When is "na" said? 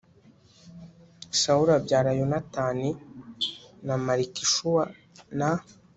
3.85-3.95, 5.37-5.49